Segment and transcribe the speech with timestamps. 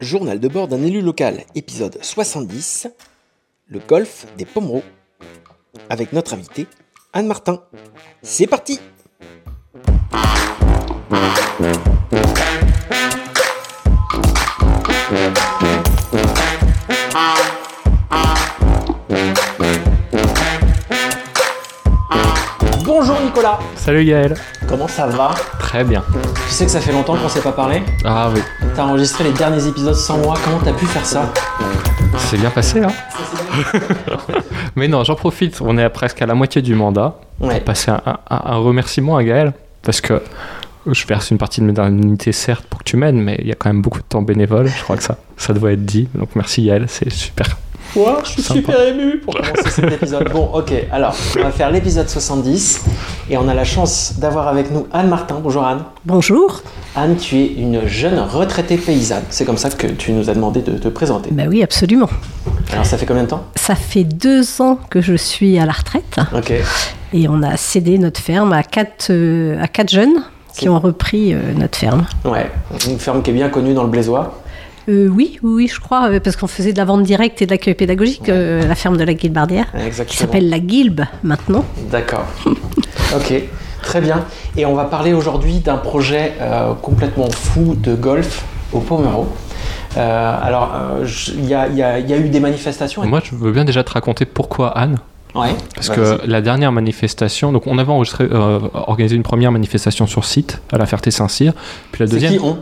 [0.00, 2.88] Journal de bord d'un élu local, épisode 70,
[3.66, 4.82] le golf des Pomereaux,
[5.90, 6.66] avec notre invité,
[7.12, 7.62] Anne Martin.
[8.22, 8.80] C'est parti
[23.38, 24.34] Nicolas, Salut Yael.
[24.66, 25.30] comment ça va?
[25.60, 26.02] Très bien.
[26.48, 27.84] Tu sais que ça fait longtemps qu'on s'est pas parlé?
[28.04, 28.40] Ah oui,
[28.74, 31.32] T'as enregistré les derniers épisodes sans moi, comment t'as pu faire ça?
[32.16, 32.88] C'est bien passé là.
[34.74, 35.60] Mais non, j'en profite.
[35.60, 37.14] On est à presque à la moitié du mandat.
[37.38, 39.52] Ouais, Passer un, un- un remerciement à Gaël
[39.82, 40.20] parce que
[40.90, 43.52] je verse une partie de mes indemnités certes pour que tu m'aides, mais il y
[43.52, 44.66] a quand même beaucoup de temps bénévole.
[44.66, 46.08] Je crois que ça, ça doit être dit.
[46.16, 47.56] Donc merci Yael, c'est super.
[47.94, 48.60] Je suis Sympa.
[48.60, 50.30] super ému pour commencer cet épisode.
[50.30, 52.82] Bon, ok, alors, on va faire l'épisode 70
[53.30, 55.40] et on a la chance d'avoir avec nous Anne Martin.
[55.42, 55.80] Bonjour Anne.
[56.04, 56.60] Bonjour.
[56.94, 59.22] Anne, tu es une jeune retraitée paysanne.
[59.30, 61.30] C'est comme ça que tu nous as demandé de te présenter.
[61.32, 62.08] Ben oui, absolument.
[62.72, 63.44] Alors, ça fait combien de temps?
[63.56, 66.52] Ça fait deux ans que je suis à la retraite Ok.
[67.14, 70.22] et on a cédé notre ferme à quatre, euh, à quatre jeunes
[70.56, 72.04] qui ont repris euh, notre ferme.
[72.24, 72.50] Ouais,
[72.88, 74.42] une ferme qui est bien connue dans le Blésois.
[74.88, 77.50] Euh, oui, oui, je crois, euh, parce qu'on faisait de la vente directe et de
[77.50, 79.66] l'accueil pédagogique, euh, la ferme de la Guilbardière,
[80.06, 81.64] qui s'appelle la Guilbe maintenant.
[81.90, 82.24] D'accord.
[82.46, 83.42] ok,
[83.82, 84.24] très bien.
[84.56, 88.82] Et on va parler aujourd'hui d'un projet euh, complètement fou de golf au.
[89.96, 93.04] Euh, alors, euh, il y, a, y y eu des manifestations.
[93.06, 94.98] Moi, je veux bien déjà te raconter pourquoi Anne.
[95.34, 95.54] Ouais.
[95.74, 100.24] Parce que la dernière manifestation, donc on avait enregistré, euh, organisé une première manifestation sur
[100.24, 101.52] site à la Ferté-Saint-Cyr.
[101.92, 102.58] Puis la C'est deuxième, qui on?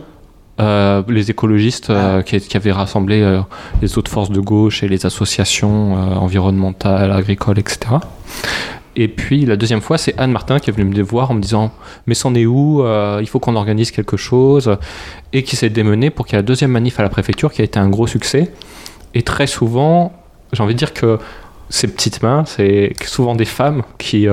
[0.59, 2.23] Euh, les écologistes euh, Ah.
[2.23, 3.41] qui, qui avaient rassemblé euh,
[3.83, 7.79] les autres forces de gauche et les associations environnementales, agricoles, etc.
[8.95, 11.41] Et puis la deuxième fois, c'est Anne Martin qui est venue me voir en me
[11.41, 11.71] disant
[12.07, 12.83] Mais c'en est où
[13.21, 14.75] Il faut qu'on organise quelque chose?
[15.31, 17.61] Et qui s'est démenée pour qu'il y ait la deuxième manif à la préfecture qui
[17.61, 18.51] a été un gros succès.
[19.13, 20.11] Et très souvent,
[20.53, 21.19] j'ai envie de dire que
[21.69, 24.25] ces petites mains, c'est souvent des femmes qui,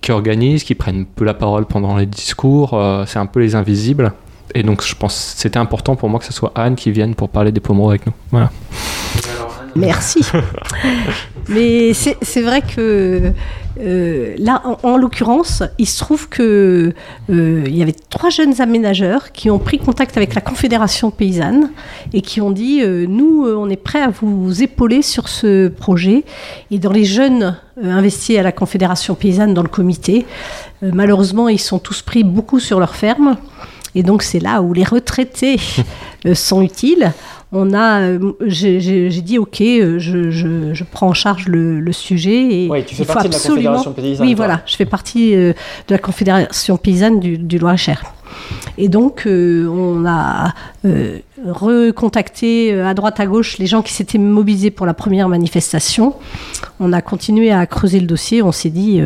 [0.00, 2.80] qui organisent, qui prennent peu la parole pendant les discours.
[3.08, 4.12] c'est un peu les invisibles.
[4.54, 7.14] Et donc, je pense que c'était important pour moi que ce soit Anne qui vienne
[7.14, 8.12] pour parler des pommeaux avec nous.
[8.30, 8.50] Voilà.
[9.76, 10.20] Merci.
[11.48, 13.32] Mais c'est vrai que
[13.80, 16.92] euh, là, en, en l'occurrence, il se trouve que
[17.30, 21.70] euh, il y avait trois jeunes aménageurs qui ont pris contact avec la Confédération paysanne
[22.12, 25.68] et qui ont dit euh, nous, euh, on est prêts à vous épauler sur ce
[25.68, 26.24] projet.
[26.70, 30.26] Et dans les jeunes investis à la Confédération paysanne dans le comité,
[30.82, 33.36] malheureusement, ils sont tous pris beaucoup sur leur ferme.
[33.94, 35.56] Et donc c'est là où les retraités
[36.26, 37.12] euh, sont utiles.
[37.52, 41.92] On a, euh, j'ai dit ok, euh, je, je- je prends en charge le, le
[41.92, 44.46] sujet et Ouais, tu fais il faut partie de la absolument- Confédération paysanne, Oui, toi.
[44.46, 45.54] voilà, je fais partie de
[45.88, 48.02] la Confédération paysanne du, du Loir-et-Cher.
[48.78, 53.92] Et donc euh, on a euh, recontacté euh, à droite à gauche les gens qui
[53.92, 56.14] s'étaient mobilisés pour la première manifestation.
[56.78, 58.42] On a continué à creuser le dossier.
[58.42, 59.02] On s'est dit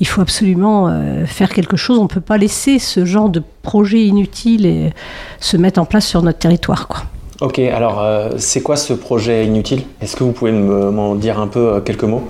[0.00, 0.88] il faut absolument
[1.26, 1.98] faire quelque chose.
[1.98, 4.90] On ne peut pas laisser ce genre de projet inutile
[5.38, 6.88] se mettre en place sur notre territoire.
[6.88, 7.02] Quoi.
[7.42, 8.02] Ok, alors
[8.38, 9.82] c'est quoi ce projet inutile?
[10.00, 12.26] Est-ce que vous pouvez me- m'en dire un peu quelques mots?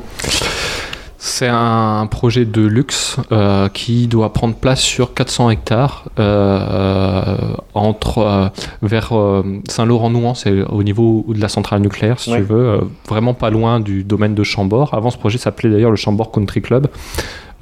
[1.22, 7.36] C'est un projet de luxe euh, qui doit prendre place sur 400 hectares euh,
[7.74, 8.48] entre euh,
[8.80, 12.38] vers euh, Saint-Laurent-Nouan, c'est au niveau de la centrale nucléaire, si Ouais.
[12.38, 14.94] tu veux, vraiment pas loin du domaine de Chambord.
[14.94, 16.86] Avant, ce projet s'appelait d'ailleurs le Chambord Country Club.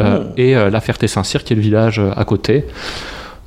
[0.00, 0.32] Euh, Mm.
[0.36, 2.64] Et la Ferté-Saint-Cyr, qui est le village à côté.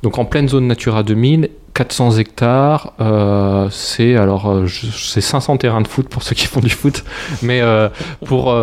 [0.02, 1.48] Donc en pleine zone Natura 2000,
[1.82, 6.60] 400 hectares, euh, c'est alors euh, c'est 500 terrains de foot pour ceux qui font
[6.60, 7.02] du foot,
[7.42, 7.88] mais euh,
[8.24, 8.54] pour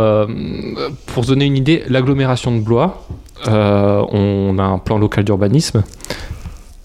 [1.07, 3.06] pour donner une idée, l'agglomération de Blois,
[3.46, 5.84] on a un plan local d'urbanisme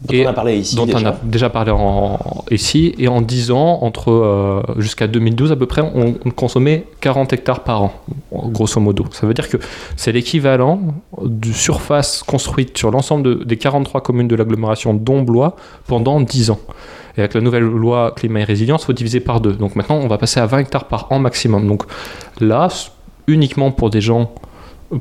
[0.07, 0.99] Dont Et on a parlé ici dont déjà.
[0.99, 2.19] on a déjà parlé en,
[2.51, 6.87] ici, et en 10 ans, entre euh, jusqu'à 2012 à peu près, on, on consommait
[7.01, 7.93] 40 hectares par an,
[8.33, 9.07] grosso modo.
[9.13, 9.57] Ça veut dire que
[9.97, 10.81] c'est l'équivalent
[11.23, 15.57] de surface construite sur l'ensemble de- des 43 communes de l'agglomération dont Blois
[15.87, 16.59] pendant 10 ans.
[17.17, 19.53] Et avec la nouvelle loi climat et résilience, il faut diviser par deux.
[19.53, 21.67] Donc maintenant, on va passer à 20 hectares par an maximum.
[21.69, 21.85] Donc
[22.41, 22.69] là,
[23.29, 24.33] uniquement pour des gens,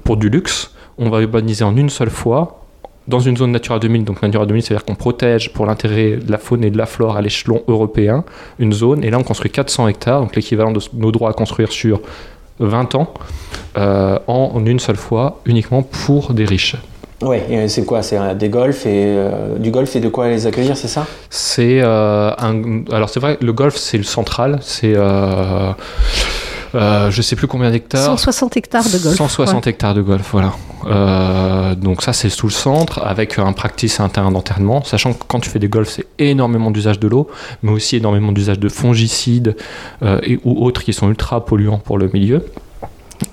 [0.04, 2.63] pour du luxe, on va urbaniser en une seule fois
[3.08, 4.04] dans une zone Natura 2000.
[4.04, 7.18] Donc Natura 2000, c'est-à-dire qu'on protège pour l'intérêt de la faune et de la flore
[7.18, 8.24] à l'échelon européen
[8.60, 9.04] une zone.
[9.04, 12.02] Et là, on construit 400 hectares, donc l'équivalent de nos droits à construire sur
[12.60, 13.14] 20 ans,
[13.78, 16.76] euh, en une seule fois, uniquement pour des riches.
[17.22, 18.02] Ouais, et c'est quoi?
[18.02, 21.06] C'est euh, des golfs et euh, du golf et de quoi les accueillir, c'est ça?
[21.30, 22.84] C'est euh, un.
[22.92, 24.60] Alors, c'est vrai, le golf, c'est le central.
[24.62, 24.94] C'est.
[24.96, 25.72] euh,
[26.76, 28.04] Euh, je sais plus combien d'hectares.
[28.04, 29.16] 160 hectares de golf.
[29.16, 30.54] 160 hectares de golf, voilà.
[30.86, 35.14] Euh, donc ça, c'est sous le centre, avec un practice et un terrain d'enterrement, sachant
[35.14, 37.30] que quand tu fais des golfs, c'est énormément d'usage de l'eau,
[37.62, 39.56] mais aussi énormément d'usage de fongicides
[40.02, 42.46] euh, et, ou autres qui sont ultra polluants pour le milieu.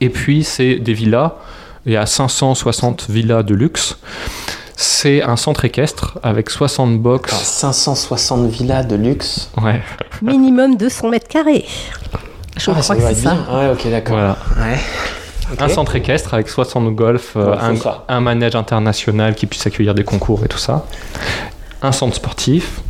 [0.00, 1.32] Et puis, c'est des villas.
[1.86, 3.96] Il y a 560 villas de luxe.
[4.76, 7.34] C'est un centre équestre avec 60 box.
[7.34, 9.50] 560 villas de luxe.
[9.60, 9.82] Ouais.
[10.22, 11.66] Minimum 200 mètres carrés.
[12.56, 13.35] Je Ah, crois que c'est être ça.
[13.35, 13.58] bien.
[13.58, 14.17] Ouais, ok, d'accord.
[14.17, 14.37] Voilà.
[14.58, 14.79] Ouais.
[15.58, 20.05] Un centre équestre avec 60 golf, euh, Ouais, un, manège international qui puisse accueillir des
[20.05, 20.87] concours et tout ça.
[21.82, 22.81] Un centre sportif.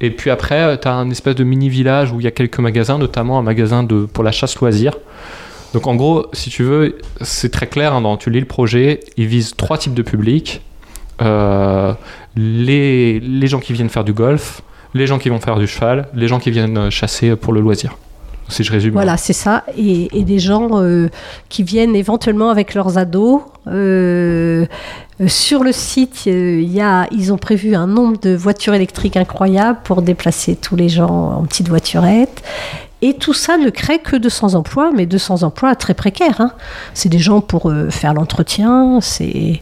[0.00, 2.96] Et puis après, tu as un espèce de mini-village où il y a quelques magasins,
[2.96, 4.94] notamment un magasin de, pour la chasse loisir.
[5.74, 9.00] Donc en gros, si tu veux, c'est très clair, hein, dans, tu lis le projet,
[9.18, 10.62] il vise trois types de publics.
[11.20, 11.92] Euh,
[12.34, 14.62] les, les gens qui viennent faire du golf,
[14.94, 17.60] les gens qui vont faire du cheval, les gens qui viennent euh, chasser pour le
[17.60, 17.98] loisir.
[18.90, 19.64] Voilà, c'est ça.
[19.76, 21.08] Et, des gens euh,
[21.48, 23.42] qui viennent éventuellement avec leurs ados.
[23.66, 24.66] Euh,
[25.20, 29.78] euh, sur le site, y a, ils ont prévu un nombre de voitures électriques incroyable
[29.84, 32.42] pour déplacer tous les gens en petites voiturettes.
[33.02, 36.40] Et tout ça ne crée que 200 emplois, mais 200 emplois très précaires.
[36.40, 36.52] hein.
[36.92, 39.60] C'est des gens pour faire l'entretien, c'est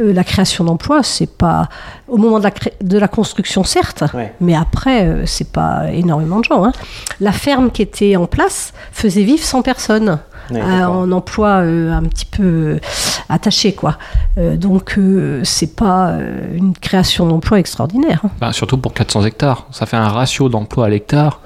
[0.00, 1.02] euh, la création d'emplois.
[1.02, 1.68] C'est pas
[2.08, 4.32] au moment de la, cré- de la construction, certes, Ouais.
[4.40, 6.64] mais après, euh, c'est pas énormément de gens.
[6.64, 6.72] hein.
[7.20, 10.18] La ferme qui était en place faisait vivre 100 personnes
[10.50, 12.80] Ouais, euh, en emploi euh, un petit peu
[13.28, 13.98] attaché, quoi.
[14.38, 18.20] Euh, donc, euh, c'est pas euh, une création d'emplois extraordinaire.
[18.24, 18.30] hein.
[18.40, 19.66] Bah, surtout pour 400 hectares.
[19.72, 21.40] Ça fait un ratio d'emploi à l'hectare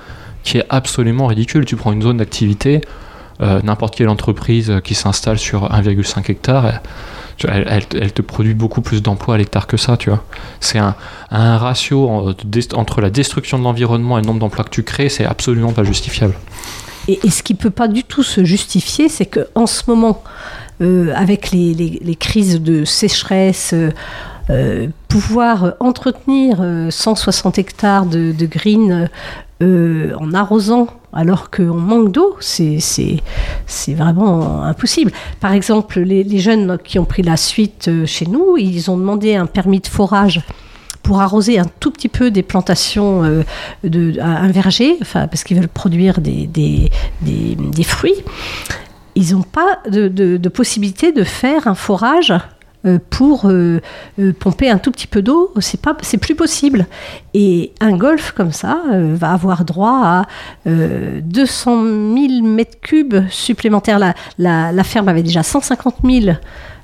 [0.45, 1.65] qui est absolument ridicule.
[1.65, 2.81] Tu prends une zone d'activité,
[3.41, 6.81] euh, n'importe quelle entreprise qui s'installe sur 1,5 hectare,
[7.49, 10.25] elle- te produit beaucoup plus d'emplois à l'hectare que ça, tu vois.
[10.61, 10.95] C'est un,
[11.31, 12.09] ratio
[12.75, 15.85] entre la destruction de l'environnement et le nombre d'emplois que tu crées, c'est absolument pas
[15.85, 16.35] justifiable.
[17.09, 20.23] Et, ce qui peut pas du tout se justifier, c'est que en ce moment,
[20.81, 23.91] euh, avec les, crises de sécheresse, euh,
[24.51, 29.09] euh, pouvoir entretenir euh, 160 hectares de, de green
[29.61, 32.79] en arrosant alors qu'on manque d'eau, c'est
[33.89, 35.13] vraiment impossible.
[35.41, 39.35] Par exemple, les, jeunes qui ont pris la suite euh, chez nous, ils ont demandé
[39.35, 40.41] un permis de forage
[41.03, 43.43] pour arroser un tout petit peu des plantations euh,
[43.85, 48.15] de un verger, enfin parce qu'ils veulent produire des, des, des, fruits.
[49.15, 52.33] Ils n'ont pas de, de- possibilité de faire un forage
[53.11, 53.81] pour euh,
[54.19, 55.53] euh, pomper un tout petit peu d'eau.
[55.61, 56.87] C'est pas, plus possible.
[57.35, 60.27] Et un golf comme ça euh, va avoir droit à
[60.67, 63.99] euh, 200 000 mètres cubes supplémentaires.
[63.99, 66.33] La, la, ferme avait déjà 150 000 euh,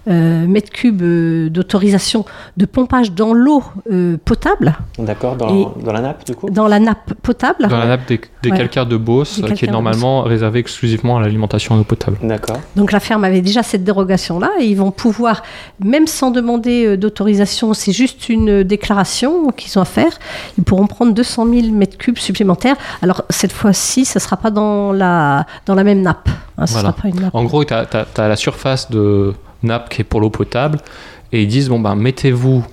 [0.08, 2.24] mètres cubes euh, d'autorisation
[2.56, 3.62] de pompage dans l'eau
[3.92, 6.48] euh, potable, D'accord, dans, la nappe, du coup?
[6.50, 7.68] dans la nappe potable.
[7.68, 8.56] Dans la nappe des, des Ouais.
[8.56, 12.16] calcaires de Beauce, euh, qui est normalement réservée exclusivement à l'alimentation en eau potable.
[12.22, 12.58] D'accord.
[12.76, 15.42] Donc la ferme avait déjà cette dérogation-là et ils vont pouvoir,
[15.84, 20.12] même sans demander euh, d'autorisation, c'est juste une déclaration qu'ils ont à faire,
[20.56, 22.76] ils pourront prendre 200 000 mètres cubes supplémentaires.
[23.02, 26.28] Alors cette fois-ci, ce ne sera pas dans la, dans la même nappe.
[26.56, 26.88] hein, Voilà.
[26.88, 27.34] sera pas une nappe.
[27.34, 30.78] En gros, tu as, la surface de nappe qui est pour l'eau potable
[31.32, 32.64] et ils disent bon ben mettez-vous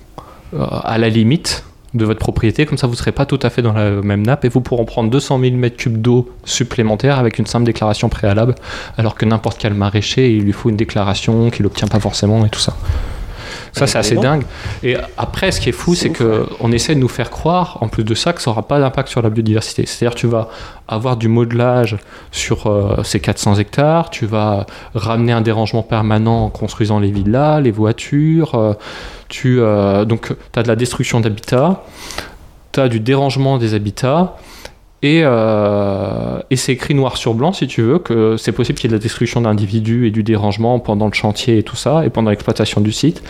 [0.54, 3.50] euh, à la limite de votre propriété, comme ça vous ne serez pas tout à
[3.50, 7.18] fait dans la même nappe et vous pourront prendre 200 000 mètres cubes d'eau supplémentaire
[7.18, 8.54] avec une simple déclaration préalable,
[8.98, 12.50] alors que n'importe quel maraîcher, il lui faut une déclaration qu'il n'obtient pas forcément et
[12.50, 12.76] tout ça.
[13.76, 14.42] Ça, c'est assez dingue.
[14.82, 17.28] Et après, ce qui est fou, C'est c'est ouf, que on essaie de nous faire
[17.30, 19.84] croire, en plus de ça, que ça n'aura pas d'impact sur la biodiversité.
[19.84, 20.48] C'est-à-dire, tu vas
[20.88, 21.98] avoir du modelage
[22.32, 27.60] sur euh, ces 400 hectares, tu vas ramener un dérangement permanent en construisant les villas,
[27.60, 28.72] les voitures, euh,
[29.28, 31.84] tu, euh, donc tu as de la destruction d'habitats,
[32.72, 34.36] tu as du dérangement des habitats,
[35.02, 38.90] et, euh, et c'est écrit noir sur blanc, si tu veux, que c'est possible qu'il
[38.90, 42.04] y ait de la destruction d'individus et du dérangement pendant le chantier et tout ça,
[42.06, 43.22] et pendant l'exploitation du site.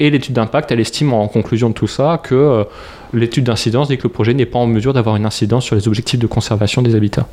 [0.00, 2.64] Et l'étude d'impact, elle estime en conclusion de tout ça que euh,
[3.12, 5.88] l'étude d'incidence dit que le projet n'est pas en mesure d'avoir une incidence sur les
[5.88, 7.26] objectifs de conservation des habitats.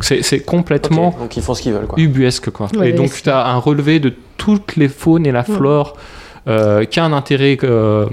[0.00, 1.98] C'est complètement Donc ils font ce qu'ils veulent, quoi.
[2.00, 2.68] ubuesque quoi.
[2.76, 5.96] Ouais, et donc tu as un relevé de toutes les faunes et la flore
[6.48, 8.06] euh, qui a un intérêt euh,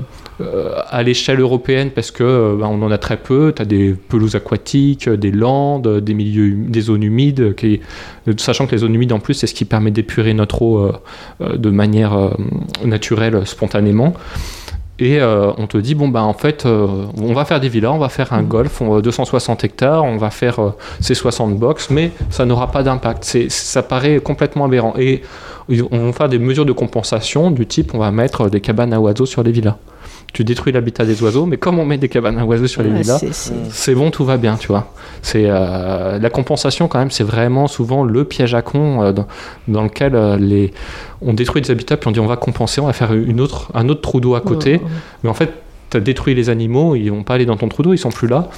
[0.89, 3.53] à l'échelle européenne parce que euh, bah, on en a très peu.
[3.55, 7.81] Tu as des pelouses aquatiques, euh, des landes, euh, des milieux, des zones humides, qui,
[8.27, 10.79] euh, sachant que les zones humides en plus c'est ce qui permet d'épurer notre eau
[10.79, 10.93] euh,
[11.41, 12.29] euh, de manière euh,
[12.83, 14.13] naturelle, euh, spontanément.
[15.01, 17.93] Et euh, on te dit, bon, bah en fait, euh, on va faire des villas,
[17.93, 21.57] on va faire un golf, on va 260 hectares, on va faire euh, ces 60
[21.57, 23.23] box, mais ça n'aura pas d'impact.
[23.47, 24.93] Ça paraît complètement aberrant.
[24.99, 25.21] Et
[25.91, 28.99] on va faire des mesures de compensation du type, on va mettre des cabanes à
[28.99, 29.77] oiseaux sur les villas.
[30.33, 32.89] Tu détruis l'habitat des oiseaux, mais comme on met des cabanes à oiseaux sur les
[32.89, 33.23] Ouais, villas,
[33.71, 34.93] c'est- bon, tout va bien, tu vois.
[35.21, 39.27] C'est euh, la compensation quand même, c'est vraiment souvent le piège à con euh, dans,
[39.67, 40.71] dans lequel euh, les
[41.21, 43.69] on détruit des habitats puis on dit on va compenser, on va faire une autre
[43.73, 44.87] un autre trou d'eau à côté, Ouais, ouais.
[45.23, 45.51] mais en fait
[45.89, 48.09] tu as détruit les animaux, ils vont pas aller dans ton trou d'eau, ils sont
[48.09, 48.49] plus là.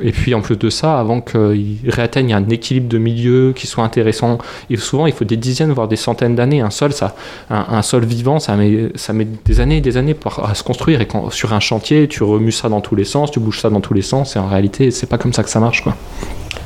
[0.00, 3.84] Et puis en plus de ça, avant qu'ils réatteignent un équilibre de milieu qui soit
[3.84, 4.38] intéressant,
[4.70, 6.60] et souvent il faut des dizaines voire des centaines d'années.
[6.60, 7.14] Un sol, ça,
[7.50, 11.00] un, sol vivant, ça met, ça met des années et des années à se construire.
[11.00, 13.70] Et quand sur un chantier, tu remues ça dans tous les sens, tu bouges ça
[13.70, 14.36] dans tous les sens.
[14.36, 15.96] Et en réalité, c'est pas comme ça que ça marche, quoi.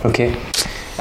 [0.04, 0.22] Ok.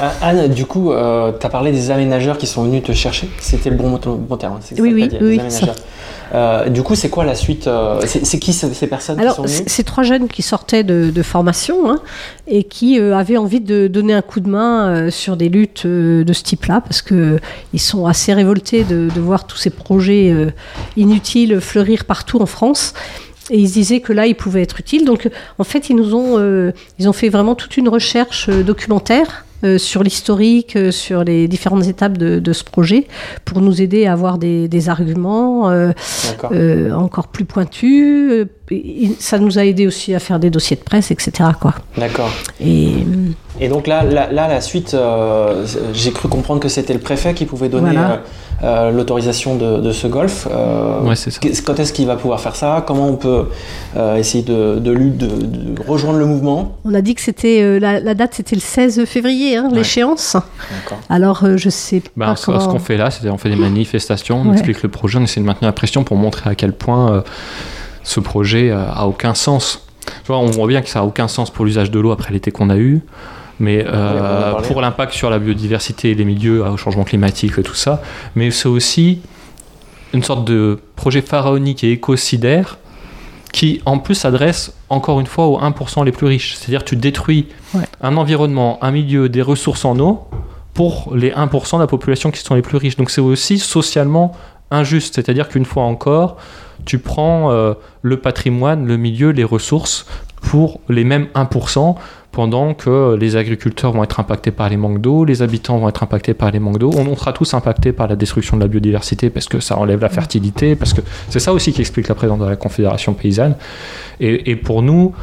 [0.02, 3.28] Euh, Anne, du coup, tu as parlé des aménageurs qui sont venus te chercher.
[3.38, 4.54] C'était le bon, mot- bon terme.
[4.54, 5.68] hein, c'est ça Oui, oui, oui, oui.
[6.34, 9.32] Euh, du coup, c'est quoi la suite euh, C'est c'est qui ces ces personnes Alors,
[9.34, 12.00] qui sont venues c- ces trois jeunes qui sortaient de, de formation hein,
[12.46, 15.82] et qui euh, avaient envie de donner un coup de main euh, sur des luttes
[15.84, 17.38] euh, de ce type-là, parce que
[17.74, 20.50] ils sont assez révoltés de, de voir tous ces projets euh,
[20.96, 22.94] inutiles fleurir partout en France.
[23.50, 25.04] Et ils se disaient que là, ils pouvaient être utiles.
[25.04, 25.28] Donc,
[25.58, 29.44] en fait, ils nous ont, euh, ils ont fait vraiment toute une recherche euh, documentaire
[29.64, 33.06] euh, sur l'historique, euh, sur les différentes étapes de, de ce projet,
[33.44, 35.70] pour nous aider à avoir des, des arguments.
[35.70, 35.92] euh,
[36.52, 38.44] euh, encore plus pointu.
[39.18, 41.50] Ça nous a aidé aussi à faire des dossiers de presse, etc.
[41.60, 41.74] Quoi.
[41.96, 42.30] D'accord.
[42.60, 42.92] Et
[43.60, 47.34] Et donc là, là, là, la suite, euh, j'ai cru comprendre que c'était le préfet
[47.34, 48.10] qui pouvait donner Voilà.
[48.12, 48.16] euh,
[48.64, 50.46] euh, l'autorisation de, de ce golf.
[50.50, 51.40] Euh, Ouais, c'est ça.
[51.64, 52.82] Quand est-ce qu'il va pouvoir faire ça?
[52.86, 53.44] Comment on peut
[53.96, 56.76] euh, essayer de, de, lui- de- de rejoindre le mouvement?
[56.84, 59.78] On a dit que c'était euh, la, la date, c'était le 16 février, hein, Ouais.
[59.78, 60.34] l'échéance.
[60.34, 60.98] D'accord.
[61.08, 62.60] Alors euh, je sais Ben, pas ce comment.
[62.60, 64.52] ce qu'on fait là, c'est on fait des manifestations, on Ouais.
[64.54, 67.20] explique le projet, on essaie de maintenir la pression pour montrer à quel point euh,
[68.02, 69.86] ce projet euh, a aucun sens.
[70.26, 72.50] Vois, on voit bien que ça a aucun sens pour l'usage de l'eau après l'été
[72.50, 73.00] qu'on a eu,
[73.60, 78.02] mais euh, pour l'impact sur la biodiversité, les milieux, au changement climatique et tout ça.
[78.34, 79.20] Mais c'est aussi
[80.12, 82.78] une sorte de projet pharaonique et écocidaire
[83.52, 86.54] qui en plus s'adresse encore une fois aux 1% les plus riches.
[86.56, 87.82] C'est-à-dire tu détruis Ouais.
[88.00, 90.24] un environnement, un milieu, des ressources en eau
[90.74, 92.96] pour les 1% de la population qui sont les plus riches.
[92.96, 94.32] Donc c'est aussi socialement
[94.72, 95.14] injuste.
[95.14, 96.36] C'est-à-dire qu'une fois encore,
[96.84, 100.06] tu prends euh, le patrimoine, le milieu, les ressources
[100.40, 101.94] pour les mêmes 1%,
[102.32, 106.02] pendant que les agriculteurs vont être impactés par les manques d'eau, les habitants vont être
[106.02, 106.90] impactés par les manques d'eau.
[106.96, 110.08] On, sera tous impactés par la destruction de la biodiversité parce que ça enlève la
[110.08, 113.54] fertilité, parce que c'est ça aussi qui explique la présence de la Confédération paysanne.
[114.18, 115.14] Et pour nous,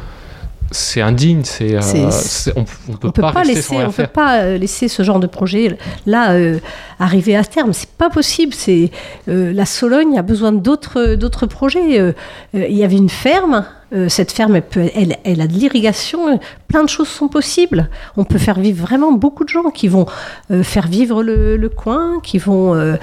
[0.70, 2.10] c'est indigne, c'est, euh,
[2.56, 6.32] on, on peut pas, laisser, on peut pas euh, laisser ce genre de projet là
[6.32, 6.58] euh,
[6.98, 7.72] arriver à terme.
[7.72, 8.54] C'est pas possible.
[8.54, 8.90] C'est
[9.28, 11.98] euh, la Sologne a besoin d'autres d'autres projets.
[11.98, 12.12] Euh,
[12.54, 13.64] Il y avait une ferme.
[13.92, 14.60] Euh, cette ferme,
[15.24, 16.28] elle, a de l'irrigation.
[16.28, 16.36] euh,
[16.68, 17.88] Plein de choses sont possibles.
[18.16, 20.06] On peut faire vivre vraiment beaucoup de gens qui vont
[20.52, 22.96] euh, faire vivre le, coin, qui vont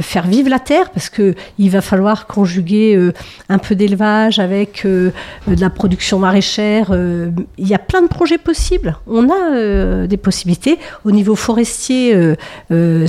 [0.00, 3.10] faire vivre la terre, parce que il va falloir conjuguer
[3.48, 5.12] un peu d'élevage avec de
[5.46, 6.92] la production maraîchère.
[6.92, 8.96] il y a plein de projets possibles.
[9.06, 10.78] On a des possibilités.
[11.04, 12.34] Au niveau forestier,
[12.70, 13.06] on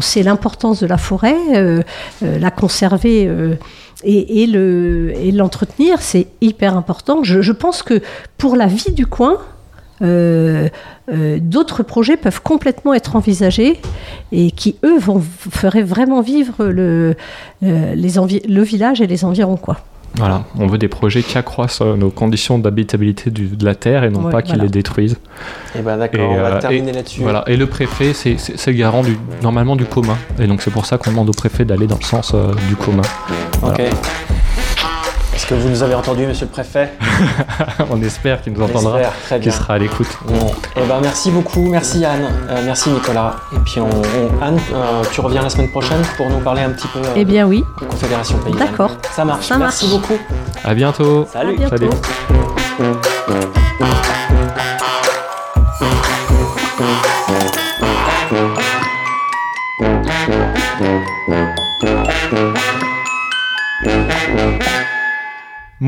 [0.00, 1.36] sait l'importance de la forêt,
[2.20, 3.30] la conserver.
[4.04, 7.22] Et, et le, et l'entretenir, c'est hyper important.
[7.22, 8.00] Je, pense que
[8.38, 9.38] pour la vie du coin,
[10.02, 10.68] euh,
[11.12, 13.80] euh, d'autres projets peuvent complètement être envisagés
[14.32, 17.14] et qui, eux, vont, feraient vraiment vivre le,
[17.62, 19.56] euh, le village et les environs.
[19.56, 19.78] Quoi.
[20.16, 24.04] Voilà, on veut des projets qui accroissent euh, nos conditions d'habitabilité du- de la terre
[24.04, 24.64] et non Ouais, pas qui voilà.
[24.64, 25.16] les détruisent.
[25.74, 27.22] Et ben d'accord, Et, on va euh, terminer là-dessus.
[27.22, 27.44] Voilà.
[27.46, 30.16] Et le préfet, c'est le garant du, normalement du commun.
[30.38, 32.76] Et donc c'est pour ça qu'on demande au préfet d'aller dans le sens euh, du
[32.76, 33.02] commun.
[33.62, 33.80] Ok.
[35.42, 36.92] Est-ce que vous nous avez entendu, monsieur le préfet
[37.90, 39.00] on espère qu'il nous entendra,
[39.40, 40.06] qu'il sera à l'écoute.
[40.24, 40.52] Bon.
[40.76, 43.34] Eh ben, merci beaucoup, merci Anne, Euh, merci Nicolas.
[43.52, 46.70] Et puis on, on- Anne, euh, tu reviens la semaine prochaine pour nous parler un
[46.70, 48.60] petit peu euh, Eh bien oui, de Confédération Paysanne.
[48.60, 48.92] D'accord.
[49.16, 49.48] Ça marche.
[49.48, 50.00] Ça merci marche.
[50.00, 50.20] beaucoup.
[50.62, 51.26] À bientôt.
[51.32, 51.54] Salut.
[51.54, 51.90] à bientôt.
[52.78, 53.61] Salut.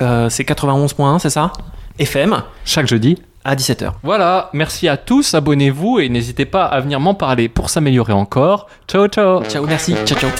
[0.00, 1.52] Euh, C'est 91.1, c'est ça
[1.98, 3.20] FM, chaque jeudi.
[3.44, 3.92] à 17h.
[4.02, 8.68] Voilà, merci à tous, abonnez-vous et n'hésitez pas à venir m'en parler pour s'améliorer encore.
[8.86, 10.30] Ciao ciao Ciao, merci, ciao ciao.